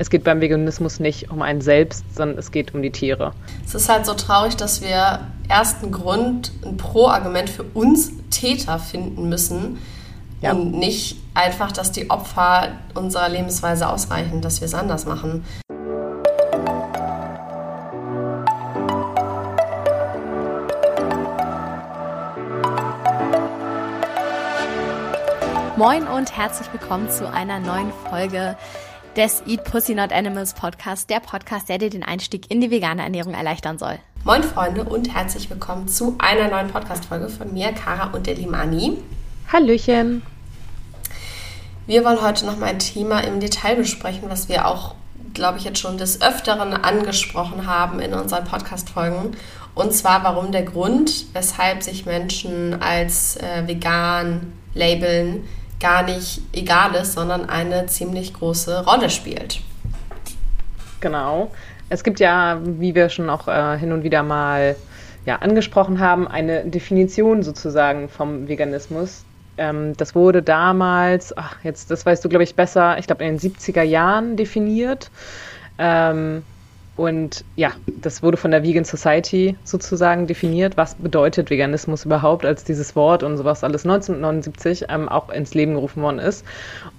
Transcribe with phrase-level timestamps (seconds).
[0.00, 3.34] es geht beim Veganismus nicht um einen selbst, sondern es geht um die Tiere.
[3.66, 8.78] Es ist halt so traurig, dass wir erst einen Grund, ein Pro-Argument für uns Täter
[8.78, 9.78] finden müssen
[10.40, 10.52] ja.
[10.52, 15.44] und nicht einfach, dass die Opfer unserer Lebensweise ausreichen, dass wir es anders machen.
[25.76, 28.56] Moin und herzlich willkommen zu einer neuen Folge
[29.16, 33.02] des Eat Pussy Not Animals Podcast, der Podcast, der dir den Einstieg in die vegane
[33.02, 33.98] Ernährung erleichtern soll.
[34.24, 38.98] Moin Freunde und herzlich willkommen zu einer neuen Podcast-Folge von mir, Kara und der Limani.
[39.52, 40.22] Hallöchen.
[41.86, 44.94] Wir wollen heute noch mal ein Thema im Detail besprechen, was wir auch,
[45.34, 49.36] glaube ich, jetzt schon des Öfteren angesprochen haben in unseren Podcast-Folgen.
[49.74, 55.48] Und zwar, warum der Grund, weshalb sich Menschen als äh, vegan labeln,
[55.80, 59.60] gar nicht egal ist, sondern eine ziemlich große Rolle spielt.
[61.00, 61.50] Genau.
[61.88, 64.76] Es gibt ja, wie wir schon auch äh, hin und wieder mal
[65.26, 69.24] ja, angesprochen haben, eine Definition sozusagen vom Veganismus.
[69.58, 73.36] Ähm, das wurde damals, ach, jetzt, das weißt du, glaube ich, besser, ich glaube in
[73.36, 75.10] den 70er Jahren definiert.
[75.78, 76.42] Ähm,
[77.00, 80.76] und ja, das wurde von der Vegan Society sozusagen definiert.
[80.76, 85.72] Was bedeutet Veganismus überhaupt als dieses Wort und sowas alles 1979 ähm, auch ins Leben
[85.72, 86.44] gerufen worden ist.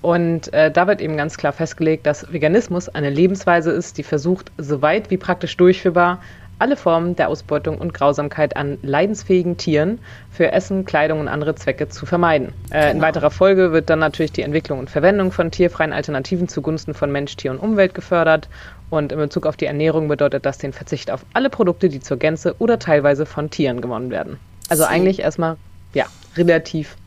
[0.02, 4.52] Und äh, da wird eben ganz klar festgelegt, dass Veganismus eine Lebensweise ist, die versucht,
[4.58, 6.18] so weit wie praktisch durchführbar,
[6.58, 10.00] alle Formen der Ausbeutung und Grausamkeit an leidensfähigen Tieren
[10.32, 12.54] für Essen, Kleidung und andere Zwecke zu vermeiden.
[12.70, 12.92] Äh, genau.
[12.92, 17.12] In weiterer Folge wird dann natürlich die Entwicklung und Verwendung von tierfreien Alternativen zugunsten von
[17.12, 18.48] Mensch, Tier und Umwelt gefördert.
[18.92, 22.18] Und in Bezug auf die Ernährung bedeutet das den Verzicht auf alle Produkte, die zur
[22.18, 24.38] Gänze oder teilweise von Tieren gewonnen werden.
[24.68, 25.56] Also eigentlich erstmal,
[25.94, 26.98] ja, relativ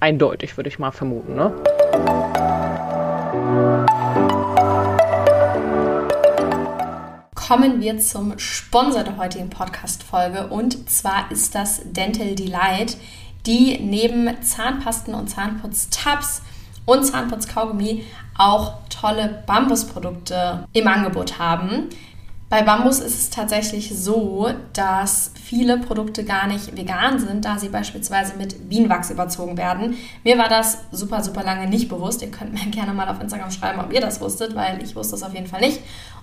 [0.00, 1.52] eindeutig, würde ich mal vermuten, ne?
[7.34, 12.96] kommen wir zum Sponsor der heutigen Podcast-Folge und zwar ist das Dental Delight,
[13.46, 16.40] die neben Zahnpasten und Zahnputztabs
[16.86, 18.06] und Zahnputzkaugummi
[18.38, 21.90] auch tolle Bambusprodukte im Angebot haben.
[22.48, 27.68] Bei Bambus ist es tatsächlich so, dass viele Produkte gar nicht vegan sind, da sie
[27.68, 29.96] beispielsweise mit Bienenwachs überzogen werden.
[30.22, 32.22] Mir war das super, super lange nicht bewusst.
[32.22, 35.16] Ihr könnt mir gerne mal auf Instagram schreiben, ob ihr das wusstet, weil ich wusste
[35.16, 35.80] es auf jeden Fall nicht.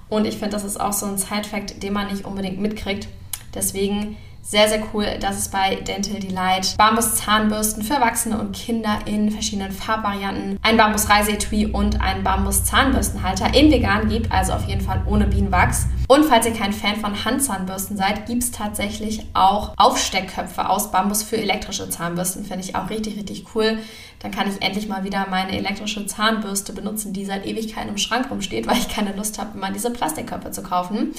[0.09, 3.07] Und ich finde, das ist auch so ein Side-Fact, den man nicht unbedingt mitkriegt.
[3.53, 9.31] Deswegen sehr, sehr cool, dass es bei Dental Delight Bambus-Zahnbürsten für Erwachsene und Kinder in
[9.31, 15.27] verschiedenen Farbvarianten, ein Bambus-Reiseetui und ein Bambus-Zahnbürstenhalter in vegan gibt, also auf jeden Fall ohne
[15.27, 15.85] Bienenwachs.
[16.07, 21.23] Und falls ihr kein Fan von Handzahnbürsten seid, gibt es tatsächlich auch Aufsteckköpfe aus Bambus
[21.23, 22.43] für elektrische Zahnbürsten.
[22.43, 23.77] Finde ich auch richtig, richtig cool.
[24.19, 28.29] Dann kann ich endlich mal wieder meine elektrische Zahnbürste benutzen, die seit Ewigkeiten im Schrank
[28.29, 31.13] rumsteht, weil ich keine Lust habe, immer diese Plastikköpfe zu kaufen.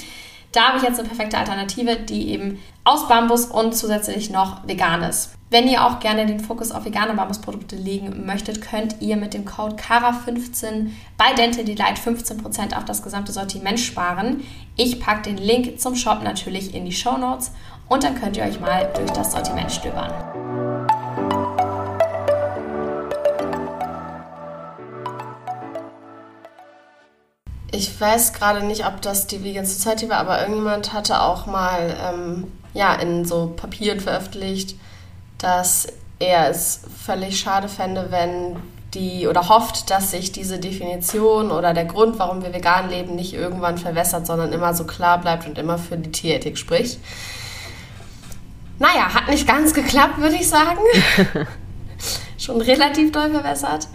[0.53, 5.01] Da habe ich jetzt eine perfekte Alternative, die eben aus Bambus und zusätzlich noch vegan
[5.01, 5.33] ist.
[5.49, 9.45] Wenn ihr auch gerne den Fokus auf vegane Bambusprodukte legen möchtet, könnt ihr mit dem
[9.45, 14.43] Code KARA15 bei Dental Delight 15% auf das gesamte Sortiment sparen.
[14.75, 17.51] Ich packe den Link zum Shop natürlich in die Show Notes
[17.89, 20.72] und dann könnt ihr euch mal durch das Sortiment stöbern.
[27.83, 31.93] Ich weiß gerade nicht, ob das die Vegan Society war, aber irgendjemand hatte auch mal
[32.01, 34.77] ähm, ja, in so Papieren veröffentlicht,
[35.37, 38.55] dass er es völlig schade fände, wenn
[38.93, 43.33] die oder hofft, dass sich diese Definition oder der Grund, warum wir vegan leben, nicht
[43.33, 47.01] irgendwann verwässert, sondern immer so klar bleibt und immer für die Tierethik spricht.
[48.79, 50.79] Naja, hat nicht ganz geklappt, würde ich sagen.
[52.37, 53.89] Schon relativ doll verwässert.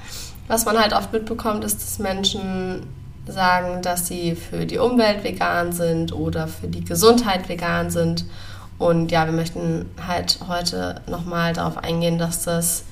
[0.47, 2.87] Was man halt oft mitbekommt, ist, dass Menschen
[3.33, 8.25] sagen, dass sie für die Umwelt vegan sind oder für die Gesundheit vegan sind.
[8.79, 12.85] Und ja, wir möchten halt heute nochmal darauf eingehen, dass das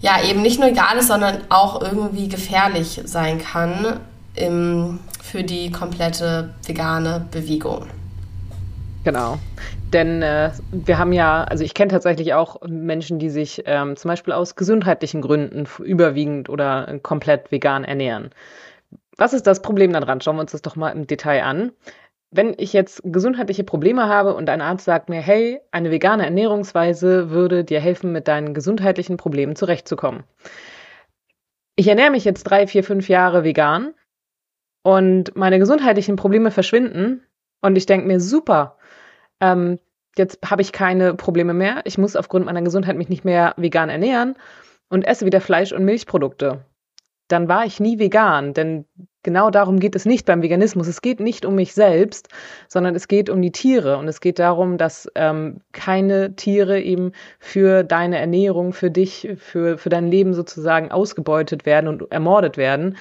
[0.00, 4.00] ja eben nicht nur egal ist, sondern auch irgendwie gefährlich sein kann
[4.34, 7.86] im, für die komplette vegane Bewegung.
[9.04, 9.38] Genau.
[9.92, 14.08] Denn äh, wir haben ja, also ich kenne tatsächlich auch Menschen, die sich ähm, zum
[14.08, 18.30] Beispiel aus gesundheitlichen Gründen überwiegend oder komplett vegan ernähren.
[19.20, 20.22] Was ist das Problem daran?
[20.22, 21.72] Schauen wir uns das doch mal im Detail an.
[22.30, 27.28] Wenn ich jetzt gesundheitliche Probleme habe und ein Arzt sagt mir, hey, eine vegane Ernährungsweise
[27.28, 30.24] würde dir helfen, mit deinen gesundheitlichen Problemen zurechtzukommen.
[31.76, 33.92] Ich ernähre mich jetzt drei, vier, fünf Jahre vegan
[34.84, 37.22] und meine gesundheitlichen Probleme verschwinden
[37.60, 38.78] und ich denke mir, super,
[39.40, 39.78] ähm,
[40.16, 43.90] jetzt habe ich keine Probleme mehr, ich muss aufgrund meiner Gesundheit mich nicht mehr vegan
[43.90, 44.36] ernähren
[44.88, 46.64] und esse wieder Fleisch und Milchprodukte
[47.30, 48.84] dann war ich nie vegan, denn
[49.22, 50.86] genau darum geht es nicht beim Veganismus.
[50.86, 52.28] Es geht nicht um mich selbst,
[52.68, 53.96] sondern es geht um die Tiere.
[53.98, 59.78] Und es geht darum, dass ähm, keine Tiere eben für deine Ernährung, für dich, für,
[59.78, 62.96] für dein Leben sozusagen ausgebeutet werden und ermordet werden.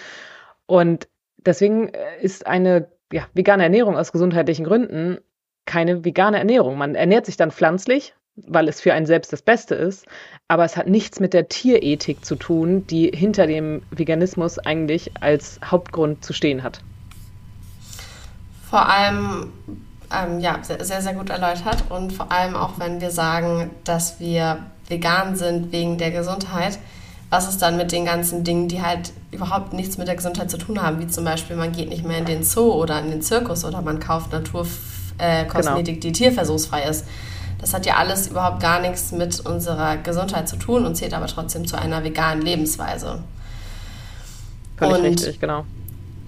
[0.65, 1.07] Und
[1.37, 5.19] deswegen äh, ist eine ja, vegane Ernährung aus gesundheitlichen Gründen
[5.65, 6.77] keine vegane Ernährung.
[6.77, 8.15] Man ernährt sich dann pflanzlich,
[8.47, 10.05] weil es für einen selbst das Beste ist,
[10.47, 15.59] aber es hat nichts mit der Tierethik zu tun, die hinter dem Veganismus eigentlich als
[15.63, 16.81] Hauptgrund zu stehen hat.
[18.69, 19.51] Vor allem,
[20.11, 24.59] ähm, ja, sehr, sehr gut erläutert und vor allem auch, wenn wir sagen, dass wir
[24.87, 26.79] vegan sind wegen der Gesundheit,
[27.29, 30.57] was ist dann mit den ganzen Dingen, die halt überhaupt nichts mit der Gesundheit zu
[30.57, 33.21] tun haben, wie zum Beispiel, man geht nicht mehr in den Zoo oder in den
[33.21, 35.81] Zirkus oder man kauft Naturkosmetik, äh, genau.
[35.83, 37.05] die tierversuchsfrei ist.
[37.59, 41.27] Das hat ja alles überhaupt gar nichts mit unserer Gesundheit zu tun und zählt aber
[41.27, 43.21] trotzdem zu einer veganen Lebensweise.
[44.77, 45.65] Völlig und richtig, genau.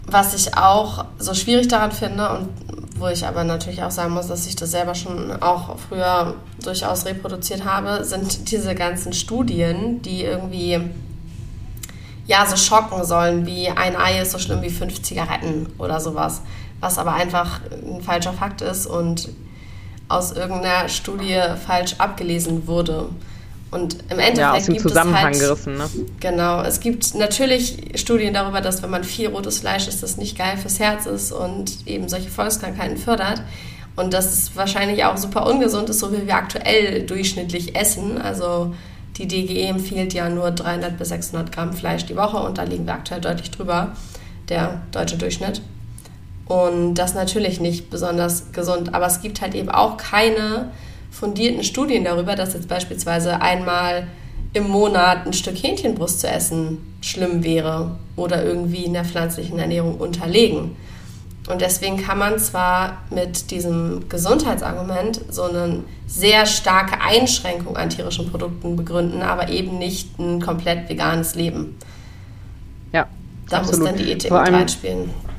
[0.05, 2.49] Was ich auch so schwierig daran finde und
[2.97, 7.05] wo ich aber natürlich auch sagen muss, dass ich das selber schon auch früher durchaus
[7.05, 10.79] reproduziert habe, sind diese ganzen Studien, die irgendwie
[12.27, 16.41] ja so schocken sollen, wie ein Ei ist so schlimm wie fünf Zigaretten oder sowas,
[16.79, 19.29] was aber einfach ein falscher Fakt ist und
[20.11, 23.09] aus irgendeiner Studie falsch abgelesen wurde.
[23.71, 25.89] Und im Endeffekt ja, aus dem gibt Zusammenhang es halt, gerissen, ne?
[26.19, 30.37] Genau, es gibt natürlich Studien darüber, dass wenn man viel rotes Fleisch isst, das nicht
[30.37, 33.41] geil fürs Herz ist und eben solche Volkskrankheiten fördert.
[33.95, 38.21] Und dass es wahrscheinlich auch super ungesund ist, so wie wir aktuell durchschnittlich essen.
[38.21, 38.73] Also
[39.17, 42.85] die DGE empfiehlt ja nur 300 bis 600 Gramm Fleisch die Woche und da liegen
[42.85, 43.95] wir aktuell deutlich drüber,
[44.49, 45.61] der deutsche Durchschnitt.
[46.51, 48.93] Und das natürlich nicht besonders gesund.
[48.93, 50.71] Aber es gibt halt eben auch keine
[51.09, 54.07] fundierten Studien darüber, dass jetzt beispielsweise einmal
[54.51, 59.95] im Monat ein Stück Hähnchenbrust zu essen schlimm wäre oder irgendwie in der pflanzlichen Ernährung
[59.95, 60.75] unterlegen.
[61.49, 68.29] Und deswegen kann man zwar mit diesem Gesundheitsargument so eine sehr starke Einschränkung an tierischen
[68.29, 71.77] Produkten begründen, aber eben nicht ein komplett veganes Leben.
[72.91, 73.07] Ja.
[73.49, 73.79] Da absolut.
[73.79, 75.30] muss dann die Ethik mit reinspielen.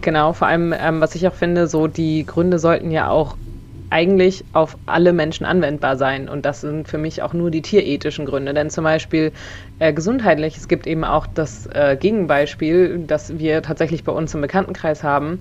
[0.00, 3.36] Genau, vor allem, ähm, was ich auch finde, so die Gründe sollten ja auch
[3.90, 6.28] eigentlich auf alle Menschen anwendbar sein.
[6.28, 8.52] Und das sind für mich auch nur die tierethischen Gründe.
[8.54, 9.32] Denn zum Beispiel
[9.78, 14.40] äh, gesundheitlich, es gibt eben auch das äh, Gegenbeispiel, das wir tatsächlich bei uns im
[14.40, 15.40] Bekanntenkreis haben,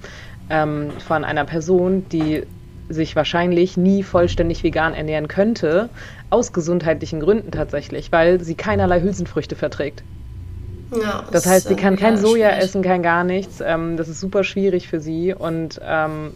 [0.50, 2.44] ähm, von einer Person, die
[2.88, 5.90] sich wahrscheinlich nie vollständig vegan ernähren könnte,
[6.30, 10.04] aus gesundheitlichen Gründen tatsächlich, weil sie keinerlei Hülsenfrüchte verträgt.
[10.92, 12.64] Ja, das heißt, sie kann kein Soja schwierig.
[12.64, 13.62] essen, kein gar nichts.
[13.62, 16.34] Ähm, das ist super schwierig für sie und ähm,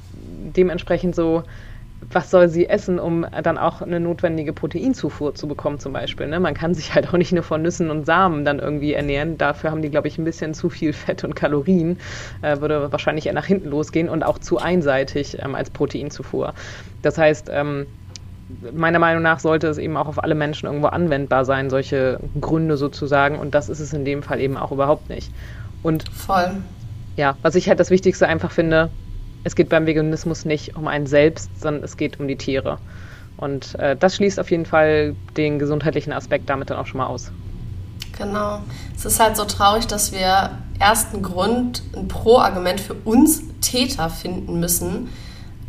[0.56, 1.44] dementsprechend so,
[2.12, 6.28] was soll sie essen, um dann auch eine notwendige Proteinzufuhr zu bekommen zum Beispiel.
[6.28, 6.40] Ne?
[6.40, 9.38] Man kann sich halt auch nicht nur von Nüssen und Samen dann irgendwie ernähren.
[9.38, 12.00] Dafür haben die, glaube ich, ein bisschen zu viel Fett und Kalorien.
[12.42, 16.54] Äh, würde wahrscheinlich eher nach hinten losgehen und auch zu einseitig ähm, als Proteinzufuhr.
[17.02, 17.86] Das heißt, ähm,
[18.74, 22.78] meiner Meinung nach sollte es eben auch auf alle Menschen irgendwo anwendbar sein, solche Gründe
[22.78, 23.38] sozusagen.
[23.38, 25.32] Und das ist es in dem Fall eben auch überhaupt nicht.
[25.84, 26.58] Und voll.
[27.16, 28.90] Ja, was ich halt das Wichtigste einfach finde,
[29.44, 32.78] es geht beim Veganismus nicht um einen selbst, sondern es geht um die Tiere.
[33.38, 37.08] Und äh, das schließt auf jeden Fall den gesundheitlichen Aspekt damit dann auch schon mal
[37.08, 37.32] aus.
[38.18, 38.60] Genau.
[38.96, 44.10] Es ist halt so traurig, dass wir erst einen Grund, ein Pro-Argument für uns Täter
[44.10, 45.10] finden müssen,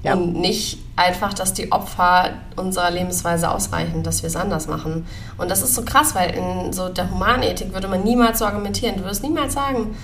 [0.03, 0.15] ja.
[0.15, 5.07] Und nicht einfach, dass die Opfer unserer Lebensweise ausreichen, dass wir es anders machen.
[5.37, 8.97] Und das ist so krass, weil in so der Humanethik würde man niemals so argumentieren.
[8.97, 9.95] Du würdest niemals sagen,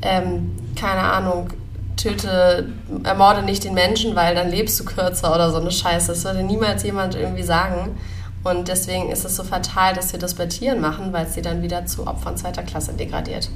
[0.00, 1.48] ähm, keine Ahnung,
[1.96, 2.68] töte,
[3.04, 6.08] ermorde nicht den Menschen, weil dann lebst du kürzer oder so eine Scheiße.
[6.08, 7.96] Das würde niemals jemand irgendwie sagen.
[8.44, 11.42] Und deswegen ist es so fatal, dass wir das bei Tieren machen, weil es sie
[11.42, 13.50] dann wieder zu Opfern zweiter Klasse degradiert.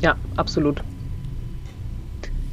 [0.00, 0.82] Ja, absolut.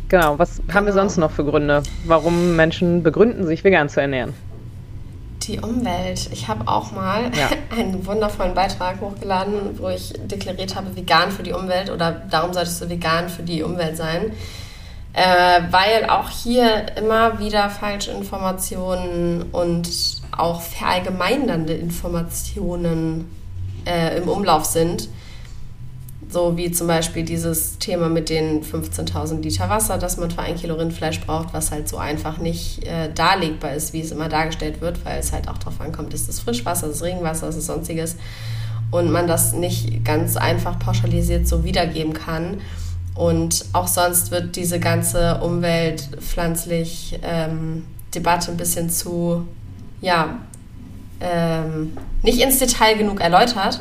[0.10, 4.34] Genau, was haben wir sonst noch für Gründe, warum Menschen begründen, sich vegan zu ernähren?
[5.44, 6.30] Die Umwelt.
[6.32, 7.50] Ich habe auch mal ja.
[7.78, 12.82] einen wundervollen Beitrag hochgeladen, wo ich deklariert habe, vegan für die Umwelt oder darum solltest
[12.82, 14.32] du vegan für die Umwelt sein.
[15.14, 19.90] Äh, weil auch hier immer wieder falsche Informationen und
[20.32, 23.30] auch verallgemeinernde Informationen
[23.86, 25.10] äh, im Umlauf sind
[26.30, 30.56] so wie zum Beispiel dieses Thema mit den 15.000 Liter Wasser, das man für ein
[30.56, 34.82] Kilo Rindfleisch braucht, was halt so einfach nicht äh, darlegbar ist, wie es immer dargestellt
[34.82, 37.66] wird, weil es halt auch darauf ankommt, ist es Frischwasser, ist es Regenwasser, ist es
[37.68, 38.18] sonstiges.
[38.92, 42.62] Und man das nicht ganz einfach pauschalisiert so wiedergeben kann.
[43.16, 49.48] Und auch sonst wird diese ganze Umwelt, pflanzlich ähm, Debatte ein bisschen zu,
[50.02, 50.40] ja,
[51.20, 53.80] ähm, nicht ins Detail genug erläutert.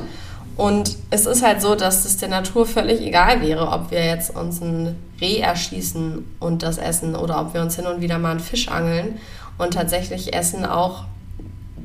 [0.56, 4.34] Und es ist halt so, dass es der Natur völlig egal wäre, ob wir jetzt
[4.34, 8.30] uns ein Reh erschießen und das essen oder ob wir uns hin und wieder mal
[8.30, 9.18] einen Fisch angeln.
[9.58, 11.04] Und tatsächlich essen auch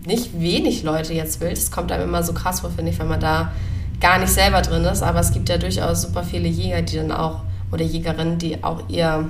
[0.06, 1.58] nicht wenig Leute jetzt wild.
[1.58, 3.52] Es kommt einem immer so krass vor, finde ich, wenn man da
[4.00, 5.04] gar nicht selber drin ist.
[5.04, 8.84] Aber es gibt ja durchaus super viele Jäger, die dann auch, oder Jägerinnen, die auch
[8.88, 9.30] ihr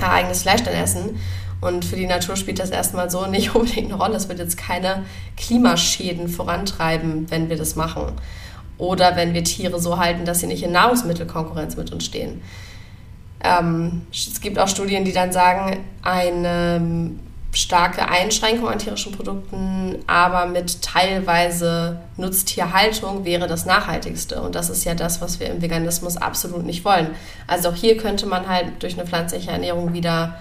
[0.00, 1.16] eigenes Fleisch dann essen.
[1.62, 4.16] Und für die Natur spielt das erstmal so nicht unbedingt eine Rolle.
[4.16, 5.04] Es wird jetzt keine
[5.38, 8.12] Klimaschäden vorantreiben, wenn wir das machen.
[8.78, 12.42] Oder wenn wir Tiere so halten, dass sie nicht in Nahrungsmittelkonkurrenz mit uns stehen.
[13.44, 17.12] Ähm, es gibt auch Studien, die dann sagen, eine
[17.52, 24.40] starke Einschränkung an tierischen Produkten, aber mit teilweise Nutztierhaltung wäre das Nachhaltigste.
[24.40, 27.08] Und das ist ja das, was wir im Veganismus absolut nicht wollen.
[27.46, 30.38] Also auch hier könnte man halt durch eine pflanzliche Ernährung wieder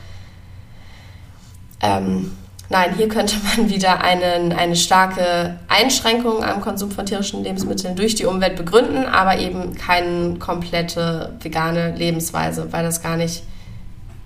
[1.82, 2.32] ähm,
[2.70, 8.16] nein, hier könnte man wieder einen, eine starke Einschränkung am Konsum von tierischen Lebensmitteln durch
[8.16, 13.44] die Umwelt begründen, aber eben keine komplette vegane Lebensweise, weil das gar nicht,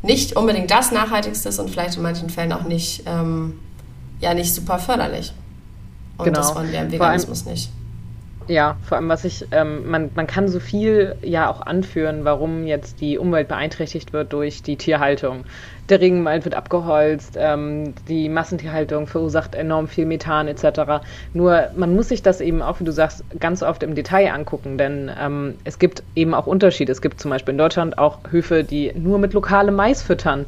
[0.02, 3.60] nicht unbedingt das Nachhaltigste ist und vielleicht in manchen Fällen auch nicht, ähm,
[4.20, 5.34] ja, nicht super förderlich.
[6.18, 6.40] Und genau.
[6.40, 7.70] das wollen wir im Veganismus nicht.
[8.48, 12.68] Ja, vor allem, was ich, ähm, man, man kann so viel ja auch anführen, warum
[12.68, 15.46] jetzt die Umwelt beeinträchtigt wird durch die Tierhaltung.
[15.90, 21.04] Der Regenwald wird abgeholzt, ähm, die Massentierhaltung verursacht enorm viel Methan etc.
[21.34, 24.78] Nur man muss sich das eben auch, wie du sagst, ganz oft im Detail angucken,
[24.78, 26.92] denn ähm, es gibt eben auch Unterschiede.
[26.92, 30.46] Es gibt zum Beispiel in Deutschland auch Höfe, die nur mit lokalem Mais füttern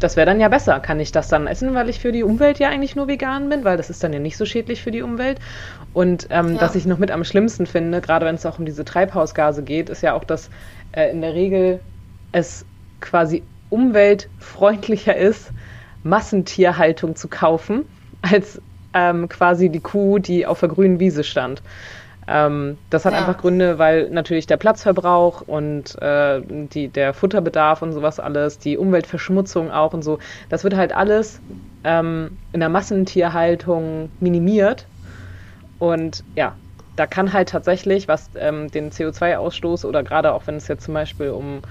[0.00, 0.80] das wäre dann ja besser.
[0.80, 3.64] Kann ich das dann essen, weil ich für die Umwelt ja eigentlich nur vegan bin,
[3.64, 5.38] weil das ist dann ja nicht so schädlich für die Umwelt.
[5.92, 6.60] Und ähm, ja.
[6.60, 9.88] was ich noch mit am schlimmsten finde, gerade wenn es auch um diese Treibhausgase geht,
[9.88, 10.50] ist ja auch, dass
[10.92, 11.80] äh, in der Regel
[12.32, 12.64] es
[13.00, 15.50] quasi umweltfreundlicher ist,
[16.02, 17.84] Massentierhaltung zu kaufen,
[18.22, 18.60] als
[18.94, 21.62] ähm, quasi die Kuh, die auf der grünen Wiese stand.
[22.28, 23.20] Ähm, das hat ja.
[23.20, 28.76] einfach Gründe, weil natürlich der Platzverbrauch und äh, die, der Futterbedarf und sowas alles, die
[28.76, 30.18] Umweltverschmutzung auch und so,
[30.50, 31.40] das wird halt alles
[31.84, 34.88] ähm, in der Massentierhaltung minimiert.
[35.78, 36.56] Und ja,
[36.96, 40.94] da kann halt tatsächlich, was ähm, den CO2-Ausstoß oder gerade auch wenn es jetzt zum
[40.94, 41.62] Beispiel um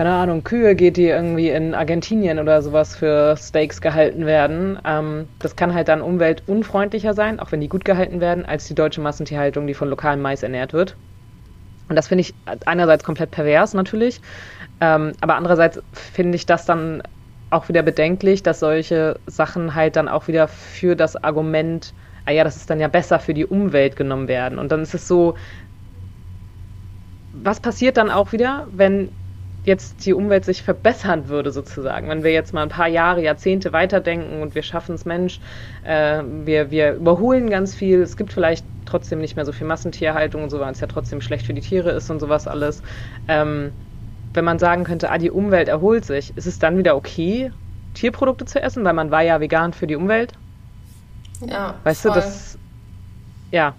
[0.00, 4.78] keine Ahnung, Kühe geht, die irgendwie in Argentinien oder sowas für Steaks gehalten werden.
[4.82, 8.74] Ähm, das kann halt dann umweltunfreundlicher sein, auch wenn die gut gehalten werden, als die
[8.74, 10.96] deutsche Massentierhaltung, die von lokalem Mais ernährt wird.
[11.90, 14.22] Und das finde ich einerseits komplett pervers natürlich,
[14.80, 17.02] ähm, aber andererseits finde ich das dann
[17.50, 21.92] auch wieder bedenklich, dass solche Sachen halt dann auch wieder für das Argument,
[22.24, 24.58] ah ja, das ist dann ja besser für die Umwelt genommen werden.
[24.58, 25.34] Und dann ist es so,
[27.32, 29.10] was passiert dann auch wieder, wenn
[29.70, 32.08] jetzt die Umwelt sich verbessern würde, sozusagen.
[32.08, 35.40] Wenn wir jetzt mal ein paar Jahre, Jahrzehnte weiterdenken und wir schaffen es, Mensch,
[35.84, 38.02] äh, wir, wir überholen ganz viel.
[38.02, 41.20] Es gibt vielleicht trotzdem nicht mehr so viel Massentierhaltung und so, weil es ja trotzdem
[41.20, 42.82] schlecht für die Tiere ist und sowas alles.
[43.28, 43.72] Ähm,
[44.34, 47.52] wenn man sagen könnte, ah, die Umwelt erholt sich, ist es dann wieder okay,
[47.94, 50.32] Tierprodukte zu essen, weil man war ja vegan für die Umwelt?
[51.46, 51.74] Ja.
[51.84, 52.12] Weißt voll.
[52.12, 52.58] du, das.
[53.50, 53.74] Ja.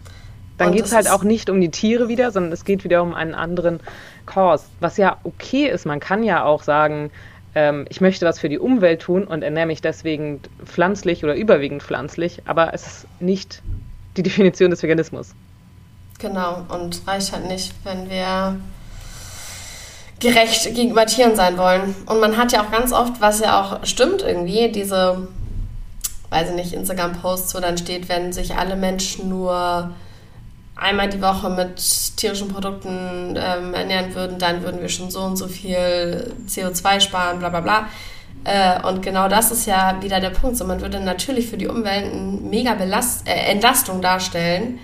[0.65, 3.13] Dann geht es halt auch nicht um die Tiere wieder, sondern es geht wieder um
[3.13, 3.80] einen anderen
[4.25, 5.86] Cause, was ja okay ist.
[5.86, 7.12] Man kann ja auch sagen,
[7.56, 11.84] ähm, ich möchte was für die Umwelt tun und ernähre mich deswegen pflanzlich oder überwiegend
[11.84, 13.62] pflanzlich, aber es ist nicht
[14.18, 15.34] die Definition des Veganismus.
[16.20, 18.56] Genau, und reicht halt nicht, wenn wir
[20.20, 21.96] gerecht gegenüber Tieren sein wollen.
[22.06, 25.27] Und man hat ja auch ganz oft, was ja auch stimmt irgendwie, diese,
[26.30, 29.89] weiß ich nicht, Instagram-Posts, wo dann steht, wenn sich alle Menschen nur
[30.81, 35.38] einmal die Woche mit tierischen Produkten ähm, ernähren würden, dann würden wir schon so und
[35.38, 37.88] so viel CO2 sparen, bla bla bla.
[38.43, 40.57] Äh, und genau das ist ja wieder der Punkt.
[40.57, 44.79] So, man würde natürlich für die Umwelt eine mega Belast äh, Entlastung darstellen,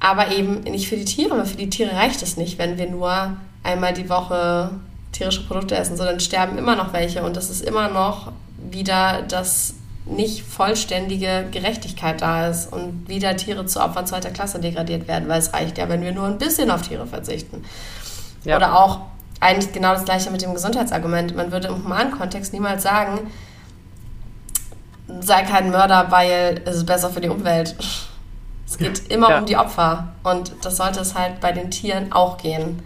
[0.00, 1.36] aber eben nicht für die Tiere.
[1.36, 4.70] Weil für die Tiere reicht es nicht, wenn wir nur einmal die Woche
[5.12, 7.22] tierische Produkte essen, sondern sterben immer noch welche.
[7.22, 8.32] Und das ist immer noch
[8.70, 9.74] wieder das
[10.10, 15.38] nicht vollständige Gerechtigkeit da ist und wieder Tiere zu Opfern zweiter Klasse degradiert werden, weil
[15.38, 17.64] es reicht ja, wenn wir nur ein bisschen auf Tiere verzichten.
[18.44, 18.56] Ja.
[18.56, 19.00] Oder auch
[19.40, 21.34] eigentlich genau das gleiche mit dem Gesundheitsargument.
[21.34, 23.30] Man würde im humanen Kontext niemals sagen,
[25.20, 27.76] sei kein Mörder, weil es ist besser für die Umwelt.
[28.66, 29.38] Es geht immer ja.
[29.38, 32.82] um die Opfer und das sollte es halt bei den Tieren auch gehen.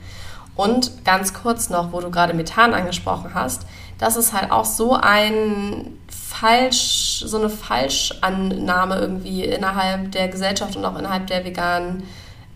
[0.56, 3.66] Und ganz kurz noch, wo du gerade Methan angesprochen hast,
[3.98, 5.98] das ist halt auch so ein
[6.40, 12.02] falsch, so eine Falschannahme irgendwie innerhalb der Gesellschaft und auch innerhalb der veganen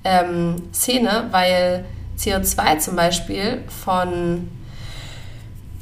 [0.04, 1.84] ähm, Szene, weil
[2.18, 4.48] CO2 zum Beispiel von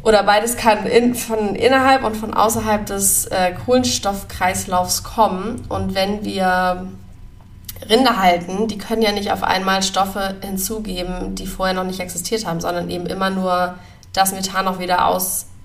[0.02, 5.64] oder beides kann in, von innerhalb und von außerhalb des äh, Kohlenstoffkreislaufs kommen.
[5.68, 6.86] Und wenn wir
[7.88, 12.46] Rinder halten, die können ja nicht auf einmal Stoffe hinzugeben, die vorher noch nicht existiert
[12.46, 13.74] haben, sondern eben immer nur
[14.12, 15.06] das Methan auch wieder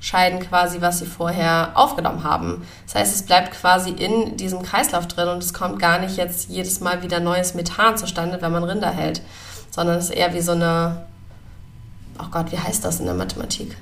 [0.02, 2.66] ausscheiden, quasi, was sie vorher aufgenommen haben.
[2.86, 6.50] Das heißt, es bleibt quasi in diesem Kreislauf drin und es kommt gar nicht jetzt
[6.50, 9.22] jedes Mal wieder neues Methan zustande, wenn man Rinder hält,
[9.70, 11.06] sondern es ist eher wie so eine,
[12.20, 13.78] oh Gott, wie heißt das in der Mathematik?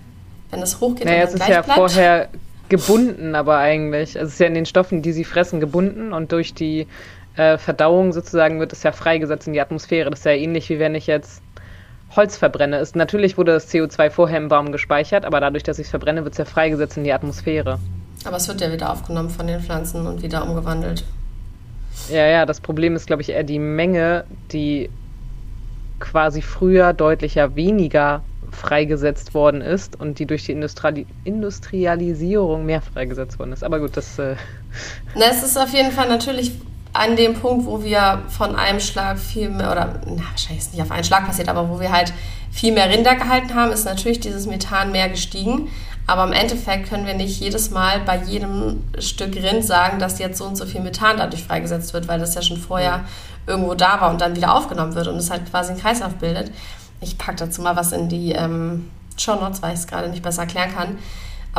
[0.51, 1.79] Wenn es hochgeht naja, und es ist ja bleibt.
[1.79, 2.29] vorher
[2.67, 4.17] gebunden, aber eigentlich.
[4.17, 6.87] Also es ist ja in den Stoffen, die sie fressen, gebunden und durch die
[7.35, 10.09] äh, Verdauung sozusagen wird es ja freigesetzt in die Atmosphäre.
[10.09, 11.41] Das ist ja ähnlich wie wenn ich jetzt
[12.15, 12.79] Holz verbrenne.
[12.79, 16.23] Ist, natürlich wurde das CO2 vorher im Baum gespeichert, aber dadurch, dass ich es verbrenne,
[16.23, 17.79] wird es ja freigesetzt in die Atmosphäre.
[18.25, 21.03] Aber es wird ja wieder aufgenommen von den Pflanzen und wieder umgewandelt.
[22.09, 24.89] Ja, ja, das Problem ist, glaube ich, eher die Menge, die
[25.99, 33.37] quasi früher deutlicher weniger freigesetzt worden ist und die durch die Industri Industrialisierung mehr freigesetzt
[33.37, 33.63] worden ist.
[33.63, 34.17] Aber gut, das.
[34.17, 34.35] Äh
[35.15, 36.53] Na, es ist auf jeden Fall natürlich
[36.93, 40.73] an dem Punkt, wo wir von einem Schlag viel mehr, oder na, wahrscheinlich ist es
[40.73, 42.13] nicht auf einen Schlag passiert, aber wo wir halt
[42.51, 45.69] viel mehr Rinder gehalten haben, ist natürlich dieses Methan mehr gestiegen.
[46.07, 50.39] Aber im Endeffekt können wir nicht jedes Mal bei jedem Stück Rind sagen, dass jetzt
[50.39, 53.01] so und so viel Methan dadurch freigesetzt wird, weil das ja schon vorher
[53.45, 56.51] irgendwo da war und dann wieder aufgenommen wird und es halt quasi einen Kreislauf bildet.
[56.99, 60.23] Ich packe dazu mal was in die ähm, Show Notes, weil ich es gerade nicht
[60.23, 60.97] besser erklären kann.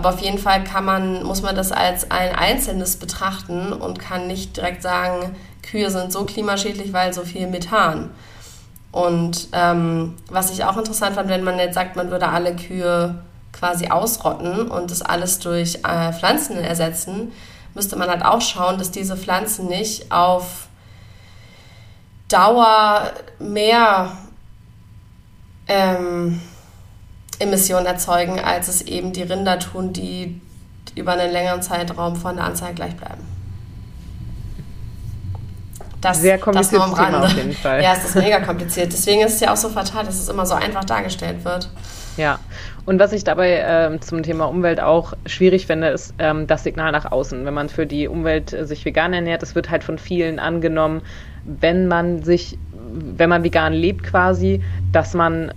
[0.00, 4.28] Aber auf jeden Fall kann man, muss man das als ein Einzelnes betrachten und kann
[4.28, 8.09] nicht direkt sagen, Kühe sind so klimaschädlich, weil so viel Methan.
[8.92, 13.16] Und ähm, was ich auch interessant fand, wenn man jetzt sagt, man würde alle Kühe
[13.52, 17.33] quasi ausrotten und das alles durch äh, Pflanzen ersetzen,
[17.75, 20.69] müsste man halt auch schauen, dass diese Pflanzen nicht auf
[22.28, 24.16] Dauer mehr
[25.69, 26.40] ähm,
[27.40, 30.40] Emissionen erzeugen, als es eben die Rinder tun, die
[30.94, 33.26] über einen längeren Zeitraum von der Anzahl gleich bleiben.
[36.00, 37.82] Das, Sehr kompliziert das Thema auf jeden Fall.
[37.82, 38.92] Ja, es ist mega kompliziert.
[38.92, 41.68] Deswegen ist es ja auch so fatal, dass es immer so einfach dargestellt wird.
[42.16, 42.38] Ja,
[42.87, 46.92] und was ich dabei ähm, zum Thema Umwelt auch schwierig finde, ist ähm, das Signal
[46.92, 47.44] nach außen.
[47.44, 51.02] Wenn man für die Umwelt äh, sich vegan ernährt, es wird halt von vielen angenommen,
[51.45, 54.62] wenn man sich, wenn man vegan lebt quasi,
[54.93, 55.52] dass man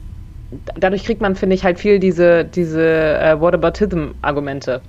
[0.75, 4.81] dadurch kriegt man, finde ich, halt viel diese, diese äh, Whataboutism-Argumente.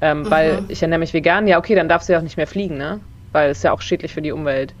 [0.00, 0.30] Ähm, mhm.
[0.30, 2.78] Weil ich ernähre mich vegan, ja, okay, dann darfst du ja auch nicht mehr fliegen,
[2.78, 3.00] ne?
[3.32, 4.74] Weil es ja auch schädlich für die Umwelt.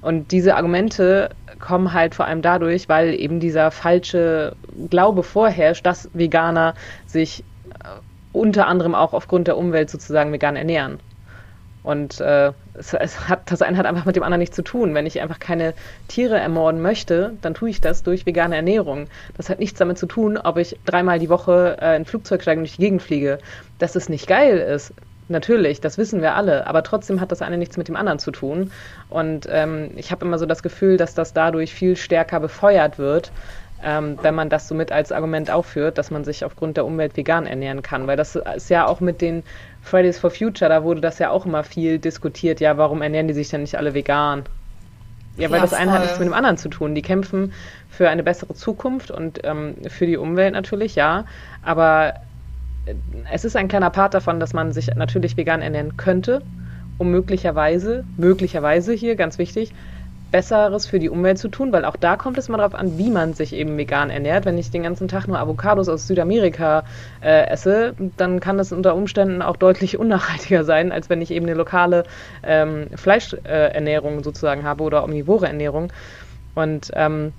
[0.00, 4.54] Und diese Argumente kommen halt vor allem dadurch, weil eben dieser falsche
[4.90, 6.74] Glaube vorherrscht, dass Veganer
[7.06, 7.88] sich äh,
[8.32, 10.98] unter anderem auch aufgrund der Umwelt sozusagen vegan ernähren.
[11.84, 14.94] Und äh, es, es, hat, das eine hat einfach mit dem anderen nichts zu tun.
[14.94, 15.74] Wenn ich einfach keine
[16.08, 19.06] Tiere ermorden möchte, dann tue ich das durch vegane Ernährung.
[19.36, 22.58] Das hat nichts damit zu tun, ob ich dreimal die Woche äh, in Flugzeug steige
[22.58, 23.38] und durch die Gegend fliege.
[23.78, 24.94] Dass es nicht geil ist,
[25.28, 26.66] natürlich, das wissen wir alle.
[26.66, 28.72] Aber trotzdem hat das eine nichts mit dem anderen zu tun.
[29.10, 33.30] Und ähm, ich habe immer so das Gefühl, dass das dadurch viel stärker befeuert wird,
[33.84, 37.16] ähm, wenn man das so mit als Argument aufführt, dass man sich aufgrund der Umwelt
[37.16, 38.06] vegan ernähren kann.
[38.06, 39.42] Weil das ist ja auch mit den
[39.82, 42.60] Fridays for Future, da wurde das ja auch immer viel diskutiert.
[42.60, 44.44] Ja, warum ernähren die sich denn nicht alle vegan?
[45.36, 46.94] Ja, weil ja, das eine hat nichts mit dem anderen zu tun.
[46.94, 47.52] Die kämpfen
[47.90, 51.24] für eine bessere Zukunft und ähm, für die Umwelt natürlich, ja.
[51.62, 52.14] Aber
[52.86, 52.94] äh,
[53.32, 56.40] es ist ein kleiner Part davon, dass man sich natürlich vegan ernähren könnte,
[56.98, 59.72] um möglicherweise, möglicherweise hier, ganz wichtig,
[60.34, 63.08] Besseres für die Umwelt zu tun, weil auch da kommt es mal darauf an, wie
[63.08, 64.44] man sich eben vegan ernährt.
[64.44, 66.82] Wenn ich den ganzen Tag nur Avocados aus Südamerika
[67.20, 71.46] äh, esse, dann kann das unter Umständen auch deutlich unnachhaltiger sein, als wenn ich eben
[71.46, 72.02] eine lokale
[72.42, 75.92] ähm, Fleischernährung äh, sozusagen habe oder omnivore Ernährung.
[76.56, 77.32] Und ähm,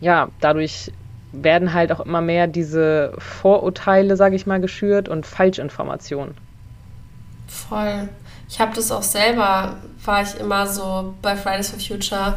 [0.00, 0.92] ja, dadurch
[1.30, 6.34] werden halt auch immer mehr diese Vorurteile, sage ich mal, geschürt und Falschinformationen.
[7.48, 8.08] Voll.
[8.48, 12.34] Ich habe das auch selber, war ich immer so bei Fridays for Future,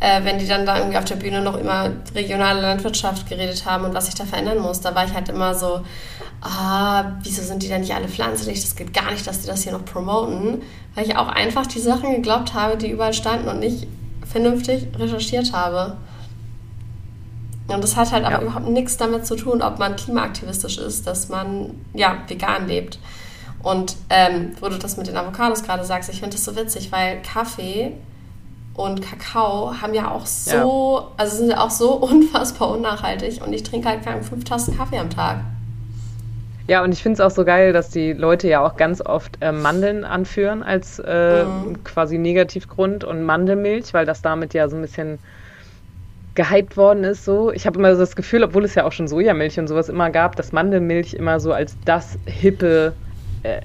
[0.00, 3.84] äh, wenn die dann da irgendwie auf der Bühne noch immer regionale Landwirtschaft geredet haben
[3.84, 5.82] und was sich da verändern muss, da war ich halt immer so,
[6.40, 8.62] ah, wieso sind die denn nicht alle pflanzlich?
[8.62, 10.62] Das geht gar nicht, dass die das hier noch promoten,
[10.94, 13.86] weil ich auch einfach die Sachen geglaubt habe, die überall standen und nicht
[14.26, 15.96] vernünftig recherchiert habe.
[17.68, 18.30] Und das hat halt ja.
[18.30, 22.98] aber überhaupt nichts damit zu tun, ob man klimaaktivistisch ist, dass man ja vegan lebt.
[23.62, 26.90] Und ähm, wo du das mit den Avocados gerade sagst, ich finde das so witzig,
[26.92, 27.92] weil Kaffee
[28.74, 31.14] und Kakao haben ja auch so, ja.
[31.16, 34.98] also sind ja auch so unfassbar unnachhaltig und ich trinke halt keine fünf Tassen Kaffee
[34.98, 35.40] am Tag.
[36.66, 39.38] Ja, und ich finde es auch so geil, dass die Leute ja auch ganz oft
[39.40, 41.82] äh, Mandeln anführen als äh, mhm.
[41.82, 45.18] quasi Negativgrund und Mandelmilch, weil das damit ja so ein bisschen
[46.36, 47.24] gehypt worden ist.
[47.24, 49.88] So, ich habe immer so das Gefühl, obwohl es ja auch schon Sojamilch und sowas
[49.88, 52.92] immer gab, dass Mandelmilch immer so als das hippe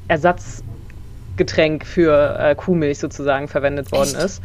[0.08, 4.24] Ersatzgetränk für äh, Kuhmilch sozusagen verwendet worden Echt?
[4.24, 4.44] ist.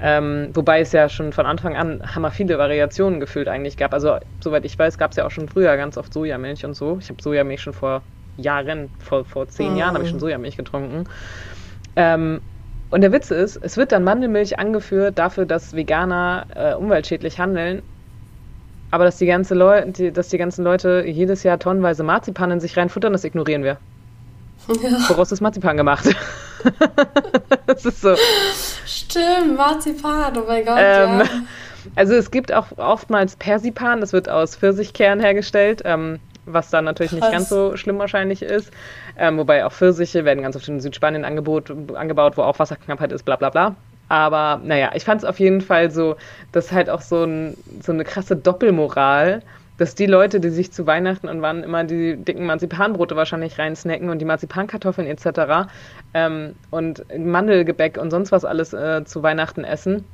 [0.00, 3.94] Ähm, wobei es ja schon von Anfang an hammer viele Variationen gefühlt eigentlich gab.
[3.94, 6.98] Also, soweit ich weiß, gab es ja auch schon früher ganz oft Sojamilch und so.
[7.00, 8.02] Ich habe Sojamilch schon vor
[8.36, 9.76] Jahren, vor, vor zehn mm.
[9.76, 11.04] Jahren habe ich schon Sojamilch getrunken.
[11.94, 12.40] Ähm,
[12.90, 17.82] und der Witz ist, es wird dann Mandelmilch angeführt dafür, dass Veganer äh, umweltschädlich handeln.
[18.90, 22.60] Aber dass die, ganze Leu die, dass die ganzen Leute jedes Jahr tonnenweise Marzipan in
[22.60, 23.78] sich reinfuttern, das ignorieren wir.
[24.68, 25.08] Ja.
[25.08, 26.08] Woraus ist Marzipan gemacht?
[27.66, 28.14] das ist so.
[28.86, 30.78] Stimmt, Marzipan, oh mein Gott.
[30.78, 31.24] Ähm, ja.
[31.96, 37.12] Also es gibt auch oftmals Persipan, das wird aus Pfirsichkern hergestellt, ähm, was dann natürlich
[37.12, 37.20] Krass.
[37.20, 38.70] nicht ganz so schlimm wahrscheinlich ist.
[39.16, 43.24] Ähm, wobei auch Pfirsiche werden ganz oft in Südspanien angebot, angebaut, wo auch Wasserknappheit ist,
[43.24, 43.76] bla bla bla.
[44.08, 46.16] Aber naja, ich fand es auf jeden Fall so,
[46.52, 49.42] dass halt auch so, ein, so eine krasse Doppelmoral
[49.82, 54.10] dass die Leute, die sich zu Weihnachten und wann immer die dicken Marzipanbrote wahrscheinlich reinsnacken
[54.10, 55.68] und die Marzipankartoffeln etc.
[56.14, 60.04] Ähm, und Mandelgebäck und sonst was alles äh, zu Weihnachten essen,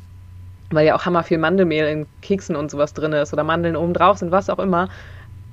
[0.71, 3.93] weil ja auch hammer viel Mandelmehl in Keksen und sowas drin ist oder Mandeln oben
[3.93, 4.89] drauf sind, was auch immer.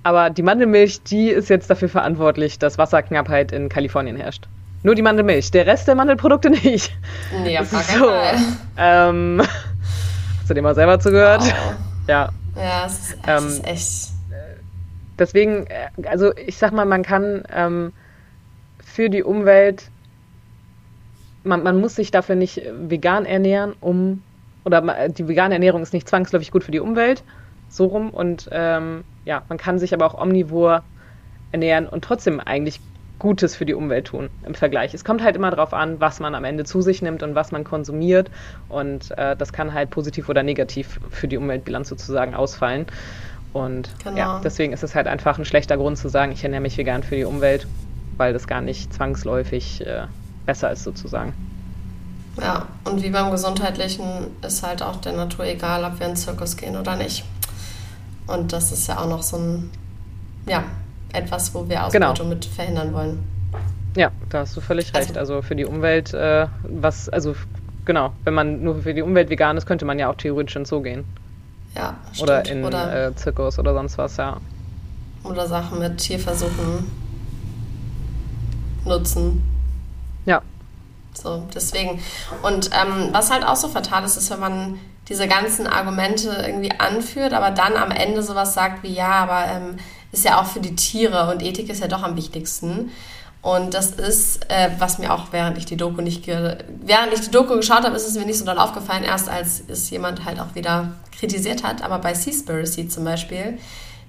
[0.04, 4.48] Aber die Mandelmilch, die ist jetzt dafür verantwortlich, dass Wasserknappheit in Kalifornien herrscht.
[4.84, 6.96] Nur die Mandelmilch, der Rest der Mandelprodukte nicht.
[7.44, 8.10] Nee, auf gar so.
[8.78, 9.42] Ähm,
[10.40, 11.42] hast du dir mal selber zugehört?
[11.42, 11.76] Wow.
[12.08, 12.30] Ja.
[12.56, 14.12] Ja, es ist, ähm, ist echt.
[15.18, 17.94] Deswegen, äh, also ich sag mal, man kann ähm,
[18.84, 19.90] für die Umwelt,
[21.44, 24.24] man, man muss sich dafür nicht vegan ernähren, um,
[24.64, 27.24] oder die vegane Ernährung ist nicht zwangsläufig gut für die Umwelt,
[27.70, 28.10] so rum.
[28.10, 30.84] Und ähm, ja, man kann sich aber auch omnivor
[31.52, 32.80] ernähren und trotzdem eigentlich
[33.20, 34.94] Gutes für die Umwelt tun im Vergleich.
[34.94, 37.52] Es kommt halt immer darauf an, was man am Ende zu sich nimmt und was
[37.52, 38.30] man konsumiert.
[38.70, 42.86] Und äh, das kann halt positiv oder negativ für die Umweltbilanz sozusagen ausfallen.
[43.54, 44.18] Und genau.
[44.18, 47.04] ja, deswegen ist es halt einfach ein schlechter Grund zu sagen, ich ernähre mich vegan
[47.04, 47.68] für die Umwelt,
[48.18, 50.08] weil das gar nicht zwangsläufig äh,
[50.46, 51.34] besser ist sozusagen.
[52.40, 56.18] Ja, und wie beim Gesundheitlichen ist halt auch der Natur egal, ob wir in den
[56.18, 57.24] Zirkus gehen oder nicht.
[58.28, 59.72] Und das ist ja auch noch so ein,
[60.48, 60.64] ja,
[61.16, 62.30] etwas, wo wir Ausbeutung genau.
[62.30, 63.24] mit verhindern wollen.
[63.96, 65.18] Ja, da hast du völlig also, recht.
[65.18, 67.36] Also für die Umwelt, äh, was, also
[67.86, 70.70] genau, wenn man nur für die Umwelt vegan ist, könnte man ja auch theoretisch ins
[70.70, 71.06] Zoo gehen.
[71.76, 72.30] Ja, stimmt.
[72.30, 74.38] Oder in oder, äh, Zirkus oder sonst was, ja.
[75.24, 76.90] Oder Sachen mit Tierversuchen
[78.86, 79.42] nutzen.
[80.26, 80.42] Ja.
[81.14, 82.00] So, deswegen.
[82.44, 86.72] Und ähm, was halt auch so fatal ist, ist, wenn man diese ganzen Argumente irgendwie
[86.72, 89.76] anführt, aber dann am Ende sowas sagt wie, ja, aber ähm,
[90.16, 92.92] ist ja auch für die Tiere und Ethik ist ja doch am wichtigsten.
[93.42, 97.32] Und das ist, äh, was mir auch während ich die Doku nicht während ich die
[97.32, 100.40] Doku geschaut habe, ist es mir nicht so doll aufgefallen, erst als es jemand halt
[100.40, 101.84] auch wieder kritisiert hat.
[101.84, 103.60] Aber bei Seaspiracy zum Beispiel,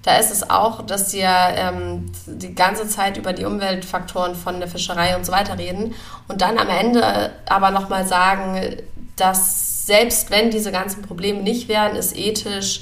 [0.01, 4.59] da ist es auch, dass sie ja ähm, die ganze Zeit über die Umweltfaktoren von
[4.59, 5.93] der Fischerei und so weiter reden
[6.27, 8.77] und dann am Ende aber nochmal sagen,
[9.17, 12.81] dass selbst wenn diese ganzen Probleme nicht wären, ist ethisch